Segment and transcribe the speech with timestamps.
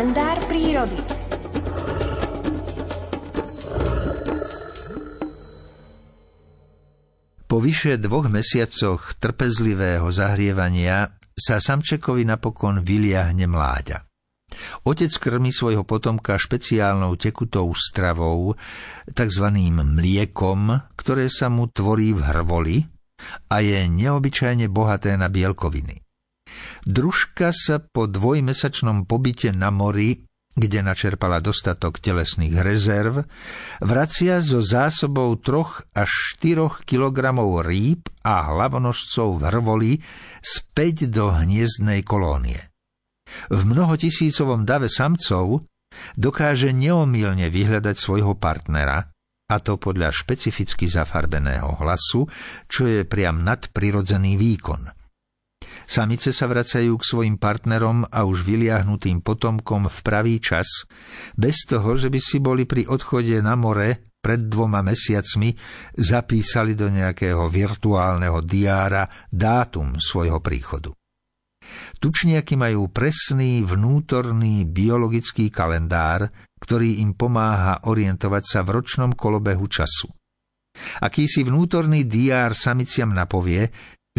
[0.00, 0.96] kalendár prírody.
[7.44, 14.08] Po vyše dvoch mesiacoch trpezlivého zahrievania sa samčekovi napokon vyliahne mláďa.
[14.88, 18.56] Otec krmi svojho potomka špeciálnou tekutou stravou,
[19.04, 19.46] tzv.
[19.84, 22.76] mliekom, ktoré sa mu tvorí v hrvoli
[23.52, 26.09] a je neobyčajne bohaté na bielkoviny.
[26.86, 33.22] Družka sa po dvojmesačnom pobyte na mori, kde načerpala dostatok telesných rezerv,
[33.78, 36.10] vracia so zásobou troch až
[36.42, 39.42] 4 kilogramov rýb a hlavonožcov v
[40.42, 42.58] späť do hniezdnej kolónie.
[43.46, 45.70] V mnohotisícovom dave samcov
[46.18, 49.06] dokáže neomilne vyhľadať svojho partnera,
[49.50, 52.26] a to podľa špecificky zafarbeného hlasu,
[52.70, 54.82] čo je priam nadprirodzený výkon–
[55.90, 60.86] Samice sa vracajú k svojim partnerom a už vyliahnutým potomkom v pravý čas,
[61.34, 65.50] bez toho, že by si boli pri odchode na more pred dvoma mesiacmi
[65.98, 70.94] zapísali do nejakého virtuálneho diára dátum svojho príchodu.
[71.98, 76.30] Tučniaky majú presný vnútorný biologický kalendár,
[76.62, 80.06] ktorý im pomáha orientovať sa v ročnom kolobehu času.
[81.02, 83.66] Akýsi vnútorný diár samiciam napovie,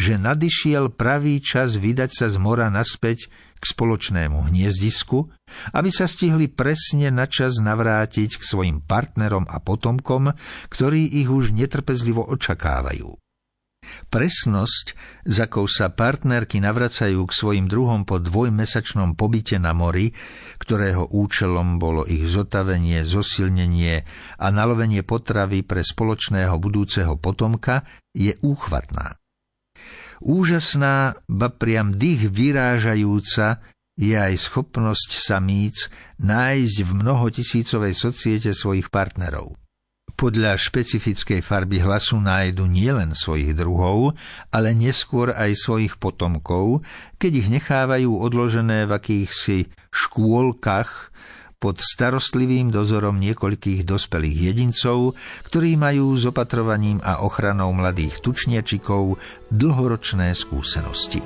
[0.01, 3.29] že nadišiel pravý čas vydať sa z mora naspäť
[3.61, 5.29] k spoločnému hniezdisku,
[5.77, 10.33] aby sa stihli presne na čas navrátiť k svojim partnerom a potomkom,
[10.73, 13.13] ktorí ich už netrpezlivo očakávajú.
[14.09, 20.13] Presnosť, z akou sa partnerky navracajú k svojim druhom po dvojmesačnom pobyte na mori,
[20.57, 24.05] ktorého účelom bolo ich zotavenie, zosilnenie
[24.37, 29.20] a nalovenie potravy pre spoločného budúceho potomka, je úchvatná.
[30.21, 33.57] Úžasná, ba priam dých vyrážajúca
[33.97, 35.89] je aj schopnosť samíc
[36.21, 39.57] nájsť v mnohotisícovej societe svojich partnerov.
[40.13, 44.13] Podľa špecifickej farby hlasu nájdu nielen svojich druhov,
[44.53, 46.85] ale neskôr aj svojich potomkov,
[47.17, 51.09] keď ich nechávajú odložené v akýchsi škôlkach,
[51.61, 55.13] pod starostlivým dozorom niekoľkých dospelých jedincov,
[55.45, 59.21] ktorí majú s opatrovaním a ochranou mladých tučniačikov
[59.53, 61.21] dlhoročné skúsenosti.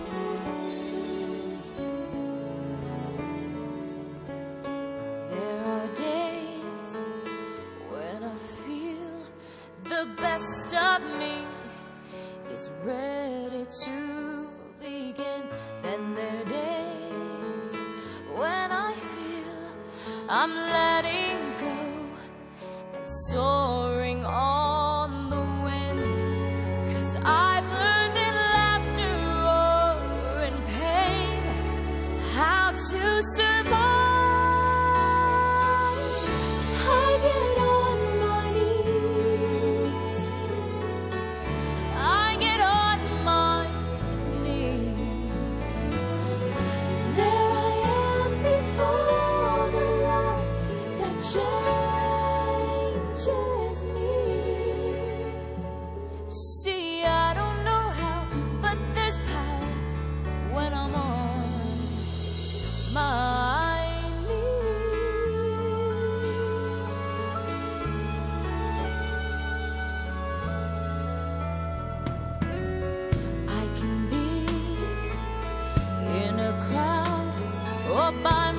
[12.86, 14.48] ready to
[14.80, 15.44] begin,
[20.48, 21.76] I'm letting go.
[22.94, 23.65] And soaring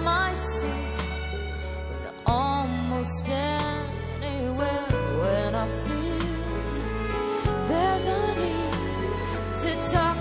[0.07, 1.03] myself
[1.91, 4.87] when almost anywhere
[5.21, 6.27] when I feel
[7.69, 10.16] there's a need to talk.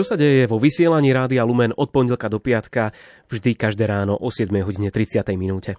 [0.00, 2.96] Čo sa deje vo vysielaní Rádia Lumen od pondelka do piatka,
[3.28, 5.76] vždy každé ráno o 7 hodine 30 minúte.